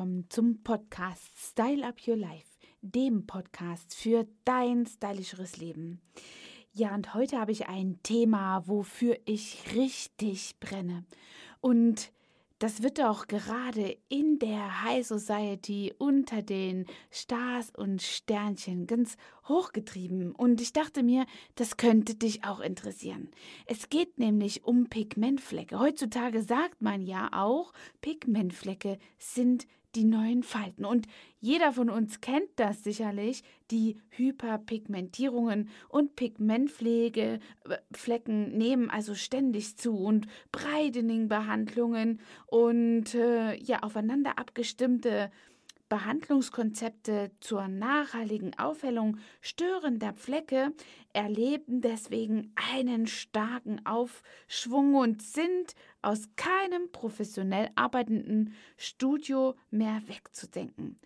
[0.00, 6.00] willkommen zum Podcast Style Up Your Life, dem Podcast für dein stylischeres Leben.
[6.72, 11.04] Ja, und heute habe ich ein Thema, wofür ich richtig brenne.
[11.60, 12.12] Und
[12.60, 20.34] das wird auch gerade in der High Society unter den Stars und Sternchen ganz hochgetrieben.
[20.34, 23.30] Und ich dachte mir, das könnte dich auch interessieren.
[23.66, 25.78] Es geht nämlich um Pigmentflecke.
[25.78, 30.84] Heutzutage sagt man ja auch, Pigmentflecke sind die neuen Falten.
[30.84, 31.06] Und
[31.40, 37.40] jeder von uns kennt das sicherlich, die Hyperpigmentierungen und Pigmentpflegeflecken
[38.52, 45.30] äh, nehmen also ständig zu und Brightening-Behandlungen und äh, ja aufeinander abgestimmte
[45.90, 50.72] Behandlungskonzepte zur nachhaltigen Aufhellung störender Flecke
[51.12, 60.96] erleben deswegen einen starken Aufschwung und sind aus keinem professionell arbeitenden Studio mehr wegzudenken.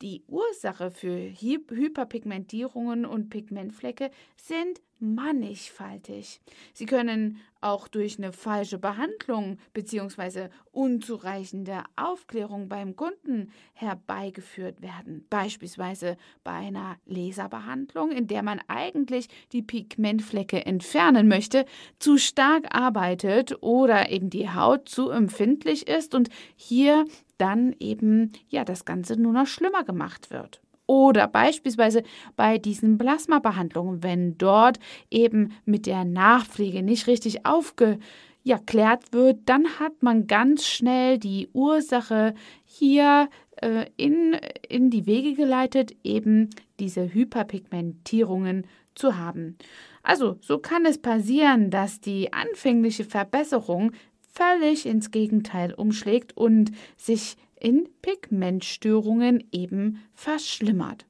[0.00, 6.40] Die Ursache für Hyperpigmentierungen und Pigmentflecke sind mannigfaltig.
[6.72, 10.48] Sie können auch durch eine falsche Behandlung bzw.
[10.72, 15.26] unzureichende Aufklärung beim Kunden herbeigeführt werden.
[15.28, 21.66] Beispielsweise bei einer Laserbehandlung, in der man eigentlich die Pigmentflecke entfernen möchte,
[21.98, 27.04] zu stark arbeitet oder eben die Haut zu empfindlich ist und hier
[27.38, 30.60] dann eben ja das Ganze nur noch schlimmer gemacht wird.
[30.90, 32.02] Oder beispielsweise
[32.34, 40.02] bei diesen Plasmabehandlungen, wenn dort eben mit der Nachpflege nicht richtig aufgeklärt wird, dann hat
[40.02, 44.36] man ganz schnell die Ursache hier äh, in,
[44.68, 48.66] in die Wege geleitet, eben diese Hyperpigmentierungen
[48.96, 49.58] zu haben.
[50.02, 53.92] Also so kann es passieren, dass die anfängliche Verbesserung
[54.32, 61.06] völlig ins Gegenteil umschlägt und sich in Pigmentstörungen eben verschlimmert.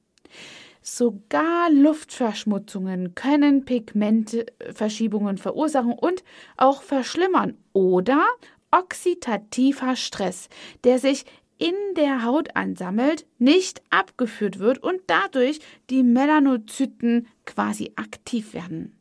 [0.81, 6.23] Sogar Luftverschmutzungen können Pigmentverschiebungen verursachen und
[6.57, 8.25] auch verschlimmern oder
[8.71, 10.49] oxidativer Stress,
[10.83, 11.25] der sich
[11.57, 15.59] in der Haut ansammelt, nicht abgeführt wird und dadurch
[15.91, 18.97] die Melanozyten quasi aktiv werden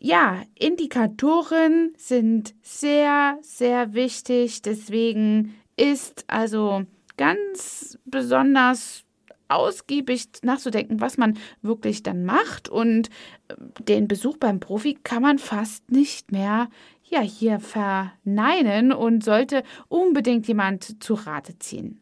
[0.00, 4.62] ja, Indikatoren sind sehr, sehr wichtig.
[4.62, 6.84] Deswegen ist also
[7.16, 9.04] ganz besonders
[9.48, 12.68] ausgiebig nachzudenken, was man wirklich dann macht.
[12.68, 13.08] Und
[13.48, 16.68] äh, den Besuch beim Profi kann man fast nicht mehr
[17.04, 22.00] ja, hier verneinen und sollte unbedingt jemand zu Rate ziehen.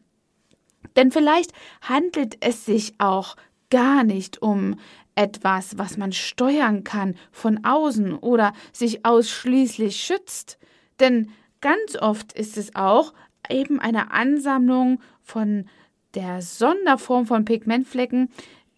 [0.97, 3.37] Denn vielleicht handelt es sich auch
[3.69, 4.75] gar nicht um
[5.15, 10.57] etwas, was man steuern kann von außen oder sich ausschließlich schützt.
[10.99, 13.13] Denn ganz oft ist es auch
[13.49, 15.65] eben eine Ansammlung von
[16.13, 18.29] der Sonderform von Pigmentflecken,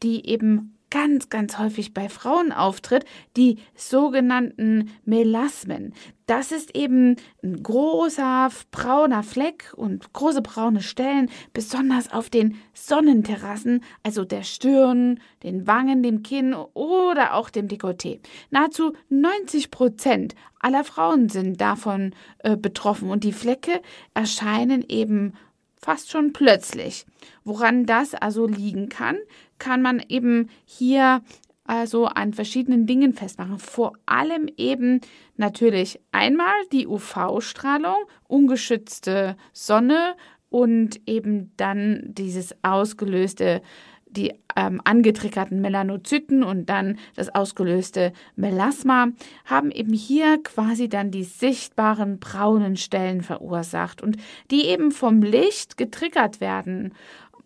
[0.04, 3.06] die eben ganz, ganz häufig bei Frauen auftritt,
[3.38, 5.94] die sogenannten Melasmen.
[6.26, 13.84] Das ist eben ein großer brauner Fleck und große braune Stellen, besonders auf den Sonnenterrassen,
[14.04, 18.20] also der Stirn, den Wangen, dem Kinn oder auch dem Dekolleté.
[18.52, 23.82] Nahezu 90 Prozent aller Frauen sind davon äh, betroffen und die Flecke
[24.14, 25.34] erscheinen eben
[25.80, 27.06] fast schon plötzlich.
[27.44, 29.18] Woran das also liegen kann,
[29.58, 31.22] kann man eben hier
[31.64, 33.60] also an verschiedenen Dingen festmachen.
[33.60, 35.02] Vor allem eben
[35.38, 37.96] natürlich einmal die UV-Strahlung,
[38.28, 40.16] ungeschützte Sonne
[40.50, 43.62] und eben dann dieses ausgelöste
[44.10, 49.10] die ähm, angetriggerten Melanozyten und dann das ausgelöste Melasma
[49.46, 54.18] haben eben hier quasi dann die sichtbaren braunen Stellen verursacht und
[54.52, 56.94] die eben vom Licht getriggert werden,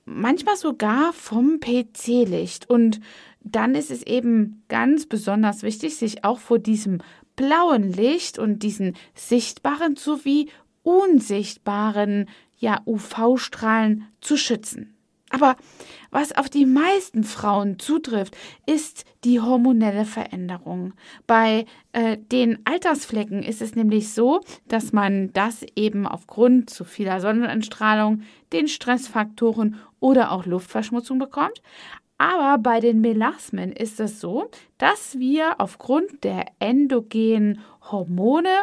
[0.05, 2.69] manchmal sogar vom PC-Licht.
[2.69, 2.99] Und
[3.41, 6.99] dann ist es eben ganz besonders wichtig, sich auch vor diesem
[7.35, 10.49] blauen Licht und diesen sichtbaren sowie
[10.83, 14.95] unsichtbaren ja, UV-Strahlen zu schützen.
[15.33, 15.55] Aber
[16.11, 18.37] was auf die meisten Frauen zutrifft,
[18.67, 20.93] ist die hormonelle Veränderung.
[21.25, 27.19] Bei äh, den Altersflecken ist es nämlich so, dass man das eben aufgrund zu vieler
[27.19, 28.21] Sonnenentstrahlung,
[28.51, 31.63] den Stressfaktoren oder auch Luftverschmutzung bekommt.
[32.19, 37.59] Aber bei den Melasmen ist es so, dass wir aufgrund der endogenen
[37.89, 38.53] Hormone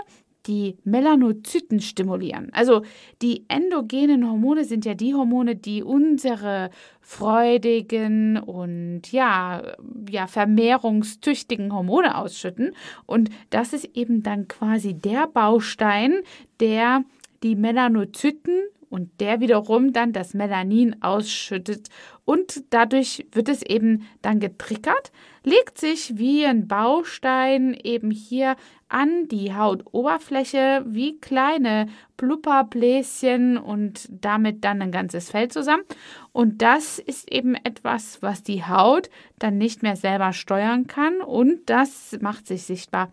[0.51, 2.49] die Melanozyten stimulieren.
[2.53, 2.83] Also
[3.23, 6.71] die endogenen Hormone sind ja die Hormone, die unsere
[7.01, 9.63] freudigen und ja,
[10.11, 12.73] ja, vermehrungstüchtigen Hormone ausschütten.
[13.07, 16.15] Und das ist eben dann quasi der Baustein,
[16.59, 17.05] der
[17.45, 18.59] die Melanozyten
[18.89, 21.89] und der wiederum dann das Melanin ausschüttet
[22.31, 25.11] und dadurch wird es eben dann getriggert,
[25.43, 28.55] legt sich wie ein Baustein eben hier
[28.91, 35.85] an die Hautoberfläche wie kleine Blubberbläschen und damit dann ein ganzes Fell zusammen.
[36.33, 39.09] Und das ist eben etwas, was die Haut
[39.39, 43.13] dann nicht mehr selber steuern kann und das macht sich sichtbar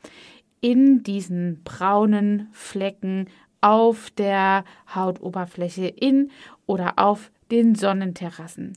[0.59, 3.27] in diesen braunen Flecken
[3.61, 4.63] auf der
[4.93, 6.31] Hautoberfläche in
[6.65, 8.73] oder auf den Sonnenterrassen.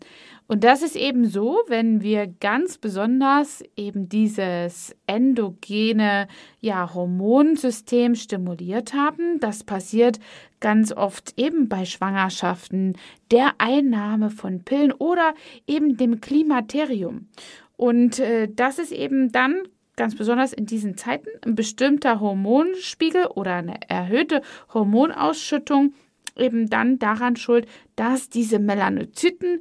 [0.46, 6.26] Und das ist eben so, wenn wir ganz besonders eben dieses endogene
[6.60, 9.38] ja, Hormonsystem stimuliert haben.
[9.38, 10.18] Das passiert
[10.58, 12.96] ganz oft eben bei Schwangerschaften,
[13.30, 15.34] der Einnahme von Pillen oder
[15.68, 17.28] eben dem Klimaterium.
[17.76, 19.62] Und äh, das ist eben dann
[19.96, 25.92] ganz besonders in diesen Zeiten ein bestimmter Hormonspiegel oder eine erhöhte Hormonausschüttung
[26.36, 27.66] eben dann daran schuld,
[27.96, 29.60] dass diese Melanozyten,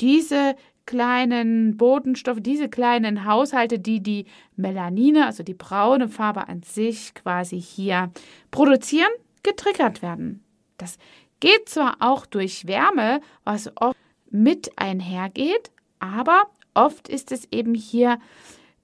[0.00, 7.12] diese kleinen Botenstoffe, diese kleinen Haushalte, die die Melanine, also die braune Farbe an sich
[7.14, 8.10] quasi hier
[8.50, 9.10] produzieren,
[9.42, 10.44] getriggert werden.
[10.78, 10.98] Das
[11.40, 13.98] geht zwar auch durch Wärme, was oft
[14.30, 18.18] mit einhergeht, aber oft ist es eben hier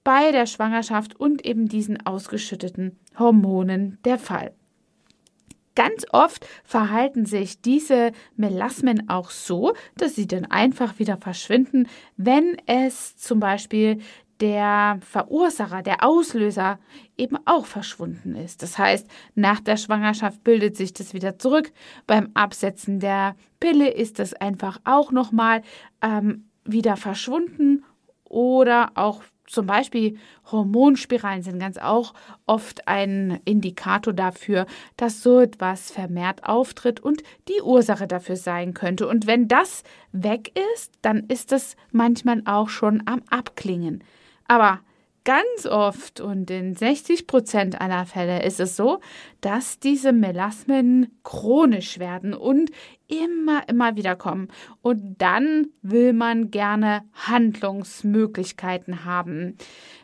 [0.03, 4.53] bei der Schwangerschaft und eben diesen ausgeschütteten Hormonen der Fall.
[5.75, 12.57] Ganz oft verhalten sich diese Melasmen auch so, dass sie dann einfach wieder verschwinden, wenn
[12.67, 13.99] es zum Beispiel
[14.39, 16.79] der Verursacher, der Auslöser
[17.17, 18.61] eben auch verschwunden ist.
[18.61, 21.71] Das heißt, nach der Schwangerschaft bildet sich das wieder zurück.
[22.07, 25.61] Beim Absetzen der Pille ist das einfach auch nochmal
[26.01, 27.85] ähm, wieder verschwunden
[28.25, 30.17] oder auch zum Beispiel
[30.51, 32.13] Hormonspiralen sind ganz auch
[32.45, 34.65] oft ein Indikator dafür,
[34.97, 39.07] dass so etwas vermehrt auftritt und die Ursache dafür sein könnte.
[39.07, 44.03] Und wenn das weg ist, dann ist es manchmal auch schon am Abklingen.
[44.47, 44.79] Aber
[45.23, 48.99] ganz oft und in 60 Prozent aller Fälle ist es so,
[49.41, 52.71] dass diese Melasmen chronisch werden und
[53.07, 54.49] immer, immer wieder kommen.
[54.81, 59.57] Und dann will man gerne Handlungsmöglichkeiten haben.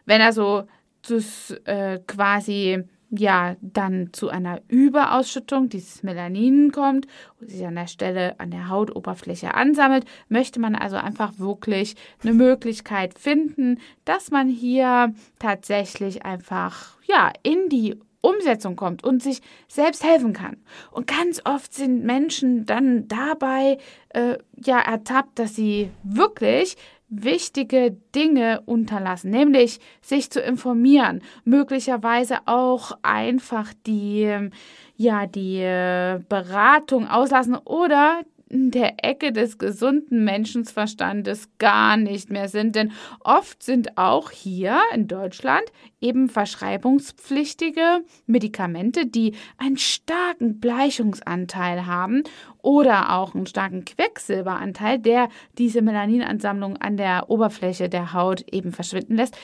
[0.05, 0.63] Wenn also
[1.07, 7.07] das äh, quasi ja dann zu einer Überausschüttung dieses Melanin kommt
[7.39, 12.33] und sich an der Stelle an der Hautoberfläche ansammelt, möchte man also einfach wirklich eine
[12.33, 20.03] Möglichkeit finden, dass man hier tatsächlich einfach ja in die Umsetzung kommt und sich selbst
[20.03, 20.57] helfen kann.
[20.91, 23.77] Und ganz oft sind Menschen dann dabei
[24.09, 26.75] äh, ja ertappt, dass sie wirklich
[27.09, 34.49] wichtige Dinge unterlassen, nämlich sich zu informieren, möglicherweise auch einfach die
[34.95, 42.49] ja die äh, Beratung auslassen oder in der Ecke des gesunden Menschenverstandes gar nicht mehr
[42.49, 42.75] sind.
[42.75, 45.63] Denn oft sind auch hier in Deutschland
[46.01, 52.23] eben verschreibungspflichtige Medikamente, die einen starken Bleichungsanteil haben
[52.61, 59.15] oder auch einen starken Quecksilberanteil, der diese Melaninansammlung an der Oberfläche der Haut eben verschwinden
[59.15, 59.37] lässt.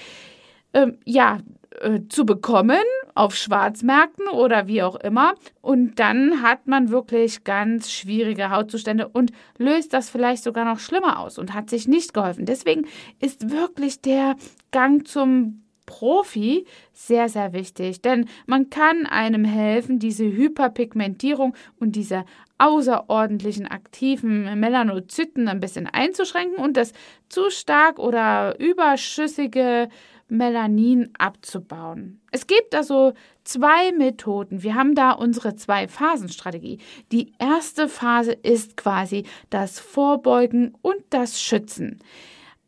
[0.74, 1.40] Ähm, ja,
[1.82, 2.84] äh, zu bekommen
[3.16, 5.36] auf Schwarzmärkten oder wie auch immer.
[5.62, 11.20] Und dann hat man wirklich ganz schwierige Hautzustände und löst das vielleicht sogar noch schlimmer
[11.20, 12.46] aus und hat sich nicht geholfen.
[12.46, 12.86] Deswegen
[13.20, 14.36] ist wirklich der
[14.72, 22.26] Gang zum Profi sehr, sehr wichtig, denn man kann einem helfen, diese Hyperpigmentierung und diese
[22.58, 26.94] außerordentlichen aktiven Melanozyten ein bisschen einzuschränken und das
[27.30, 29.90] zu stark oder überschüssige
[30.28, 32.20] Melanin abzubauen.
[32.32, 33.14] Es gibt also
[33.44, 34.64] zwei Methoden.
[34.64, 36.80] Wir haben da unsere Zwei-Phasen-Strategie.
[37.12, 42.00] Die erste Phase ist quasi das Vorbeugen und das Schützen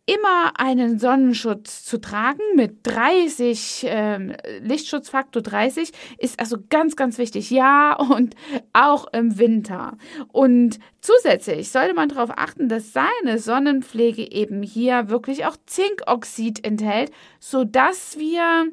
[0.07, 7.51] immer einen Sonnenschutz zu tragen mit 30, äh, Lichtschutzfaktor 30, ist also ganz, ganz wichtig.
[7.51, 8.35] Ja, und
[8.73, 9.97] auch im Winter.
[10.31, 17.11] Und zusätzlich sollte man darauf achten, dass seine Sonnenpflege eben hier wirklich auch Zinkoxid enthält,
[17.39, 18.71] sodass wir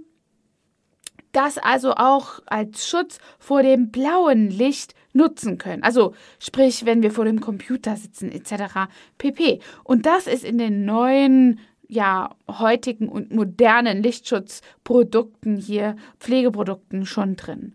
[1.33, 5.83] das also auch als Schutz vor dem blauen Licht nutzen können.
[5.83, 8.91] Also sprich, wenn wir vor dem Computer sitzen etc.
[9.17, 9.61] pp.
[9.83, 17.75] Und das ist in den neuen ja, heutigen und modernen Lichtschutzprodukten hier, Pflegeprodukten schon drin.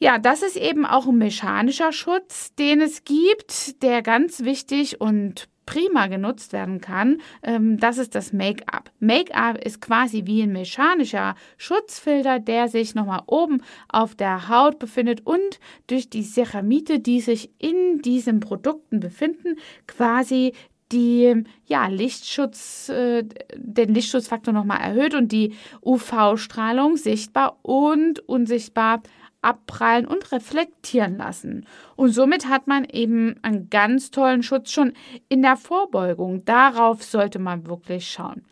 [0.00, 5.48] Ja, das ist eben auch ein mechanischer Schutz, den es gibt, der ganz wichtig und
[5.68, 8.90] prima genutzt werden kann, ähm, das ist das Make-up.
[9.00, 15.26] Make-up ist quasi wie ein mechanischer Schutzfilter, der sich nochmal oben auf der Haut befindet
[15.26, 19.56] und durch die Ceramide, die sich in diesen Produkten befinden,
[19.86, 20.54] quasi
[20.90, 29.02] die ja, Lichtschutz, äh, den Lichtschutzfaktor nochmal erhöht und die UV-Strahlung sichtbar und unsichtbar
[29.42, 31.66] abprallen und reflektieren lassen.
[31.96, 34.92] Und somit hat man eben einen ganz tollen Schutz schon
[35.28, 36.44] in der Vorbeugung.
[36.44, 38.44] Darauf sollte man wirklich schauen.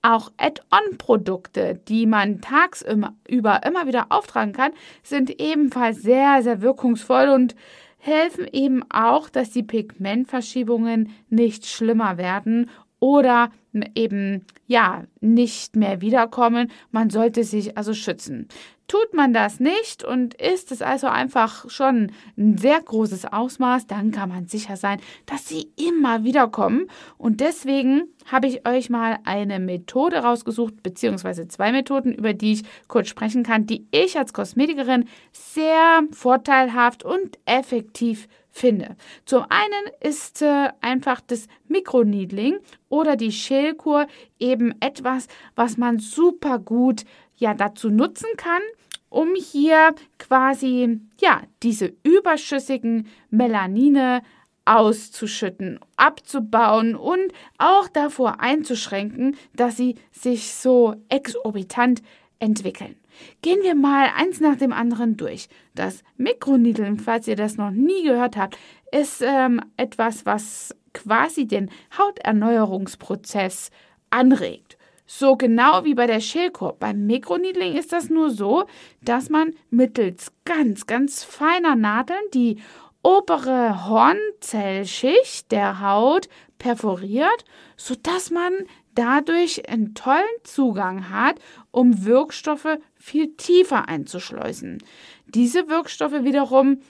[0.00, 4.72] Auch Add-on-Produkte, die man tagsüber immer wieder auftragen kann,
[5.02, 7.54] sind ebenfalls sehr, sehr wirkungsvoll und
[7.98, 13.50] helfen eben auch, dass die Pigmentverschiebungen nicht schlimmer werden oder
[13.94, 16.70] eben ja nicht mehr wiederkommen.
[16.90, 18.48] Man sollte sich also schützen.
[18.88, 24.10] Tut man das nicht und ist es also einfach schon ein sehr großes Ausmaß, dann
[24.10, 26.88] kann man sicher sein, dass sie immer wieder kommen.
[27.16, 32.64] Und deswegen habe ich euch mal eine Methode rausgesucht, beziehungsweise zwei Methoden, über die ich
[32.88, 38.96] kurz sprechen kann, die ich als Kosmetikerin sehr vorteilhaft und effektiv finde.
[39.24, 42.58] Zum einen ist äh, einfach das Mikroneedling
[42.90, 44.06] oder die Schälkur
[44.38, 47.04] eben etwas, was man super gut
[47.42, 48.62] ja dazu nutzen kann,
[49.10, 54.22] um hier quasi ja diese überschüssigen Melanine
[54.64, 62.00] auszuschütten, abzubauen und auch davor einzuschränken, dass sie sich so exorbitant
[62.38, 62.96] entwickeln.
[63.42, 65.48] Gehen wir mal eins nach dem anderen durch.
[65.74, 68.56] Das Mikroneedling, falls ihr das noch nie gehört habt,
[68.92, 73.70] ist ähm, etwas, was quasi den Hauterneuerungsprozess
[74.10, 74.71] anregt.
[75.06, 76.76] So genau wie bei der Schälkur.
[76.78, 78.64] Beim Mikroneedling ist das nur so,
[79.02, 82.58] dass man mittels ganz, ganz feiner Nadeln die
[83.02, 86.28] obere Hornzellschicht der Haut
[86.58, 87.44] perforiert,
[87.76, 88.52] sodass man
[88.94, 91.40] dadurch einen tollen Zugang hat,
[91.70, 94.78] um Wirkstoffe viel tiefer einzuschleusen.
[95.26, 96.80] Diese Wirkstoffe wiederum,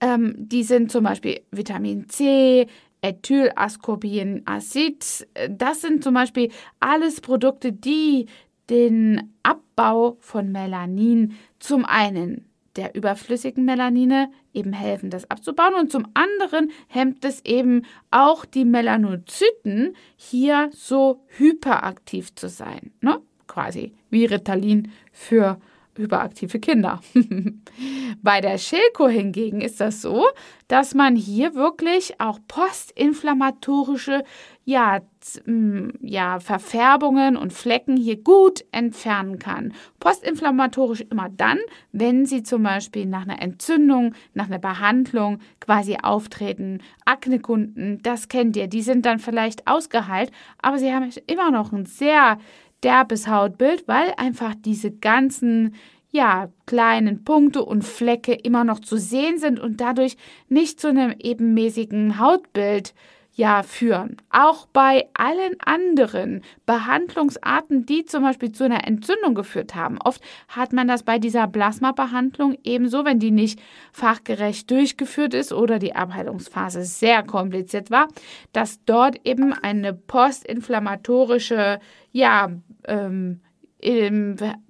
[0.00, 2.66] ähm, die sind zum Beispiel Vitamin C,
[3.02, 5.26] Ethylascorbinacid.
[5.48, 8.26] Das sind zum Beispiel alles Produkte, die
[8.68, 16.06] den Abbau von Melanin zum einen der überflüssigen Melanine eben helfen, das abzubauen und zum
[16.14, 23.20] anderen hemmt es eben auch die Melanozyten hier so hyperaktiv zu sein, ne?
[23.46, 25.60] quasi wie Ritalin für
[25.96, 27.00] hyperaktive Kinder.
[28.22, 30.26] Bei der Schilko hingegen ist das so,
[30.68, 34.24] dass man hier wirklich auch postinflammatorische
[34.64, 35.00] ja,
[36.00, 39.72] ja, Verfärbungen und Flecken hier gut entfernen kann.
[39.98, 41.58] Postinflammatorisch immer dann,
[41.92, 46.82] wenn sie zum Beispiel nach einer Entzündung, nach einer Behandlung quasi auftreten.
[47.04, 50.30] Aknekunden, das kennt ihr, die sind dann vielleicht ausgeheilt,
[50.62, 52.38] aber sie haben immer noch ein sehr
[52.82, 55.74] derbes Hautbild, weil einfach diese ganzen
[56.12, 60.16] ja, kleinen Punkte und Flecke immer noch zu sehen sind und dadurch
[60.48, 62.94] nicht zu einem ebenmäßigen Hautbild
[63.40, 64.18] ja führen.
[64.28, 69.98] Auch bei allen anderen Behandlungsarten, die zum Beispiel zu einer Entzündung geführt haben.
[69.98, 73.58] Oft hat man das bei dieser Plasmabehandlung ebenso, wenn die nicht
[73.92, 78.08] fachgerecht durchgeführt ist oder die Abheilungsphase sehr kompliziert war,
[78.52, 81.80] dass dort eben eine postinflammatorische
[82.12, 82.50] ja,
[82.84, 83.40] ähm,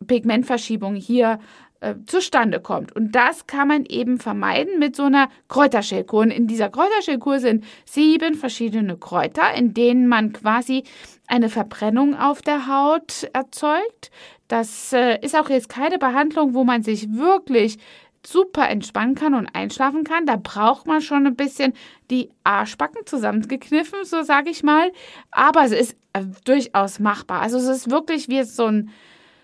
[0.07, 1.41] Pigmentverschiebung hier
[1.81, 2.95] äh, zustande kommt.
[2.95, 6.21] Und das kann man eben vermeiden mit so einer Kräuterschälkur.
[6.21, 10.85] Und in dieser Kräuterschälkur sind sieben verschiedene Kräuter, in denen man quasi
[11.27, 14.11] eine Verbrennung auf der Haut erzeugt.
[14.49, 17.79] Das äh, ist auch jetzt keine Behandlung, wo man sich wirklich
[18.27, 20.27] super entspannen kann und einschlafen kann.
[20.27, 21.73] Da braucht man schon ein bisschen
[22.11, 24.93] die Arschbacken zusammengekniffen, so sage ich mal.
[25.31, 27.41] Aber es ist äh, durchaus machbar.
[27.41, 28.91] Also es ist wirklich wie so ein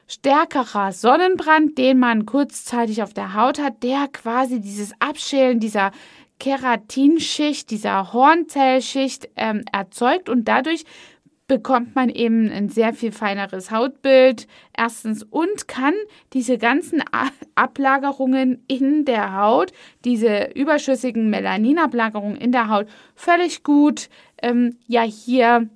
[0.07, 5.91] stärkerer Sonnenbrand, den man kurzzeitig auf der Haut hat, der quasi dieses Abschälen dieser
[6.39, 10.85] Keratinschicht, dieser Hornzellschicht ähm, erzeugt und dadurch
[11.49, 14.49] bekommt man eben ein sehr viel feineres Hautbild.
[14.77, 15.95] Erstens und kann
[16.33, 17.03] diese ganzen
[17.55, 19.73] Ablagerungen in der Haut,
[20.05, 24.09] diese überschüssigen Melaninablagerungen in der Haut völlig gut
[24.43, 25.69] ähm, ja hier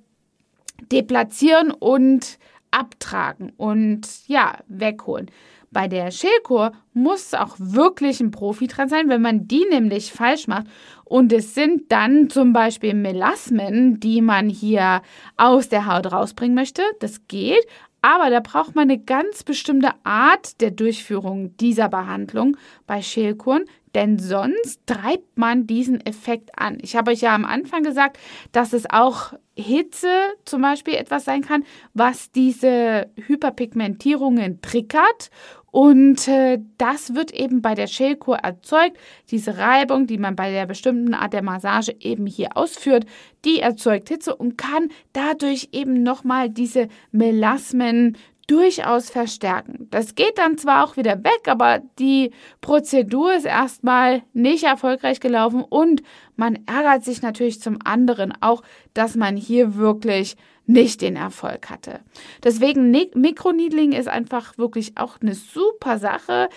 [0.91, 2.37] deplatzieren und
[2.71, 5.29] abtragen und ja, wegholen.
[5.73, 10.47] Bei der Schälkur muss auch wirklich ein Profi dran sein, wenn man die nämlich falsch
[10.47, 10.67] macht.
[11.05, 15.01] Und es sind dann zum Beispiel Melasmen, die man hier
[15.37, 16.81] aus der Haut rausbringen möchte.
[16.99, 17.65] Das geht.
[18.01, 24.17] Aber da braucht man eine ganz bestimmte Art der Durchführung dieser Behandlung bei Schälkuren, denn
[24.17, 26.77] sonst treibt man diesen Effekt an.
[26.81, 28.17] Ich habe euch ja am Anfang gesagt,
[28.51, 30.09] dass es auch Hitze
[30.45, 35.29] zum Beispiel etwas sein kann, was diese Hyperpigmentierungen triggert
[35.71, 38.97] und äh, das wird eben bei der Schälkur erzeugt.
[39.31, 43.05] Diese Reibung, die man bei der bestimmten Art der Massage eben hier ausführt,
[43.45, 49.87] die erzeugt Hitze und kann dadurch eben nochmal diese Melasmen durchaus verstärken.
[49.91, 55.63] Das geht dann zwar auch wieder weg, aber die Prozedur ist erstmal nicht erfolgreich gelaufen
[55.63, 56.03] und
[56.35, 61.99] man ärgert sich natürlich zum anderen auch, dass man hier wirklich nicht den Erfolg hatte.
[62.43, 66.49] Deswegen Mikroneedling ist einfach wirklich auch eine super Sache.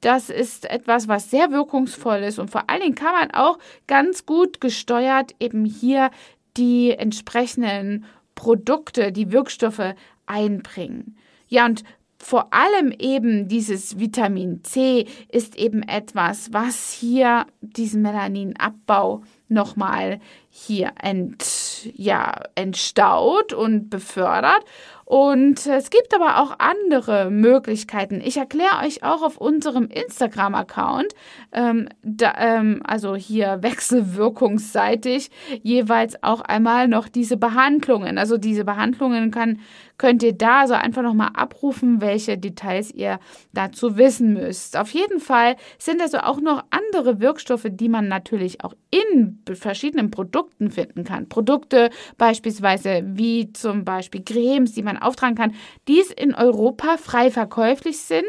[0.00, 4.26] Das ist etwas, was sehr wirkungsvoll ist und vor allen Dingen kann man auch ganz
[4.26, 6.10] gut gesteuert eben hier
[6.56, 9.94] die entsprechenden Produkte, die Wirkstoffe
[10.26, 11.16] einbringen.
[11.52, 11.84] Ja, und
[12.16, 20.18] vor allem eben dieses Vitamin C ist eben etwas, was hier diesen Melaninabbau nochmal
[20.48, 24.64] hier ent, ja, entstaut und befördert.
[25.12, 28.22] Und es gibt aber auch andere Möglichkeiten.
[28.24, 31.12] Ich erkläre euch auch auf unserem Instagram-Account,
[31.52, 31.90] ähm,
[32.38, 35.30] ähm, also hier wechselwirkungsseitig,
[35.62, 38.16] jeweils auch einmal noch diese Behandlungen.
[38.16, 39.60] Also diese Behandlungen kann,
[39.98, 43.20] könnt ihr da so einfach nochmal abrufen, welche Details ihr
[43.52, 44.78] dazu wissen müsst.
[44.78, 50.10] Auf jeden Fall sind also auch noch andere Wirkstoffe, die man natürlich auch in verschiedenen
[50.10, 51.28] Produkten finden kann.
[51.28, 55.54] Produkte beispielsweise wie zum Beispiel Cremes, die man auftragen kann,
[55.88, 58.24] die es in Europa frei verkäuflich sind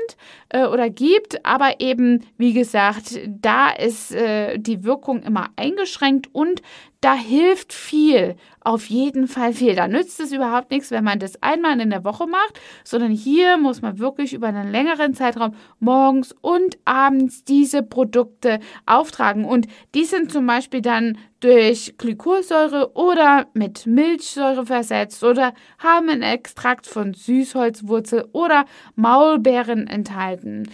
[0.49, 6.61] äh, oder gibt, aber eben, wie gesagt, da ist äh, die Wirkung immer eingeschränkt und
[7.03, 9.75] da hilft viel, auf jeden Fall viel.
[9.75, 13.57] Da nützt es überhaupt nichts, wenn man das einmal in der Woche macht, sondern hier
[13.57, 19.43] muss man wirklich über einen längeren Zeitraum morgens und abends diese Produkte auftragen.
[19.43, 26.21] Und die sind zum Beispiel dann durch Glykolsäure oder mit Milchsäure versetzt oder haben einen
[26.21, 28.63] Extrakt von Süßholzwurzel oder
[28.95, 30.69] Maulbeeren enthalten.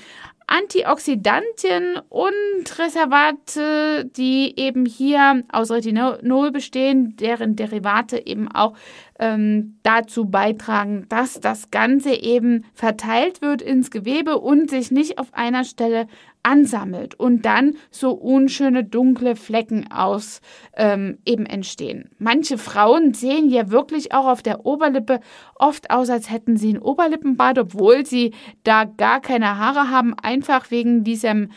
[0.50, 8.74] Antioxidantien und Reservate, die eben hier aus Retinol bestehen, deren Derivate eben auch
[9.20, 15.34] ähm, dazu beitragen, dass das Ganze eben verteilt wird ins Gewebe und sich nicht auf
[15.34, 16.08] einer Stelle
[16.44, 20.42] ansammelt und dann so unschöne dunkle Flecken aus
[20.76, 22.10] ähm, eben entstehen.
[22.18, 25.20] Manche Frauen sehen ja wirklich auch auf der Oberlippe
[25.56, 30.72] oft aus, als hätten sie ein Oberlippenbad, obwohl sie da gar keine Haare haben, einfach
[30.72, 31.50] wegen diesem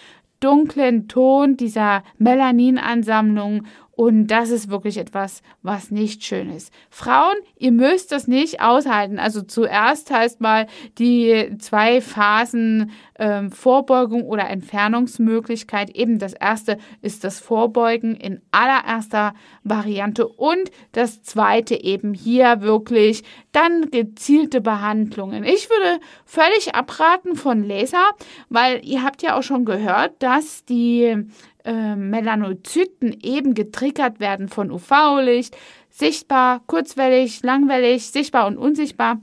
[0.42, 3.64] dunklen Ton, dieser Melaninansammlung
[4.03, 6.73] und das ist wirklich etwas, was nicht schön ist.
[6.91, 9.21] Frauen, ihr müsst das nicht aushalten.
[9.21, 10.67] Also zuerst heißt mal
[10.99, 15.91] die zwei Phasen ähm, Vorbeugung oder Entfernungsmöglichkeit.
[15.91, 23.23] Eben das erste ist das Vorbeugen in allererster Variante und das zweite eben hier wirklich
[23.53, 25.45] dann gezielte Behandlungen.
[25.45, 28.11] Ich würde völlig abraten von Laser,
[28.49, 31.25] weil ihr habt ja auch schon gehört, dass die
[31.64, 35.57] äh, Melanozyten eben getriggert werden von UV-Licht,
[35.90, 39.20] sichtbar, kurzwellig, langwellig, sichtbar und unsichtbar.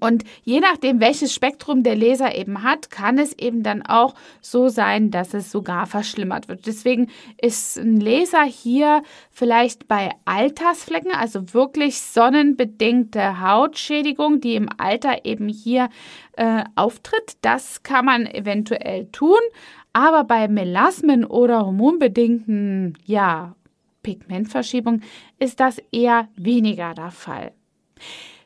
[0.00, 4.68] Und je nachdem, welches Spektrum der Laser eben hat, kann es eben dann auch so
[4.68, 6.66] sein, dass es sogar verschlimmert wird.
[6.66, 7.08] Deswegen
[7.40, 15.48] ist ein Laser hier vielleicht bei Altersflecken, also wirklich sonnenbedingte Hautschädigung, die im Alter eben
[15.48, 15.88] hier
[16.32, 17.38] äh, auftritt.
[17.42, 19.38] Das kann man eventuell tun.
[19.96, 23.56] Aber bei Melasmen oder hormonbedingten, ja,
[24.02, 25.00] Pigmentverschiebung
[25.38, 27.52] ist das eher weniger der Fall.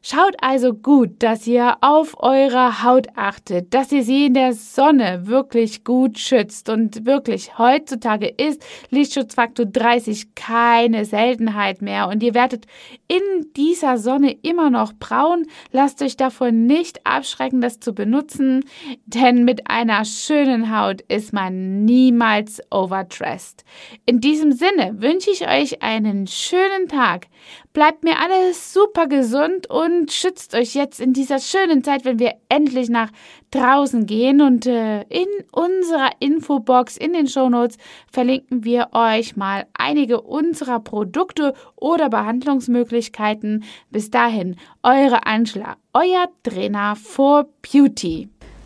[0.03, 5.27] Schaut also gut, dass ihr auf eure Haut achtet, dass ihr sie in der Sonne
[5.27, 6.71] wirklich gut schützt.
[6.71, 12.09] Und wirklich, heutzutage ist Lichtschutzfaktor 30 keine Seltenheit mehr.
[12.09, 12.65] Und ihr werdet
[13.09, 15.45] in dieser Sonne immer noch braun.
[15.71, 18.65] Lasst euch davon nicht abschrecken, das zu benutzen,
[19.05, 23.67] denn mit einer schönen Haut ist man niemals overdressed.
[24.07, 27.27] In diesem Sinne wünsche ich euch einen schönen Tag.
[27.73, 32.35] Bleibt mir alles super gesund und schützt euch jetzt in dieser schönen Zeit, wenn wir
[32.49, 33.11] endlich nach
[33.51, 34.41] draußen gehen.
[34.41, 37.79] Und äh, in unserer Infobox, in den Shownotes,
[38.11, 43.65] verlinken wir euch mal einige unserer Produkte oder Behandlungsmöglichkeiten.
[43.91, 48.29] Bis dahin, eure Angela, euer Trainer for Beauty.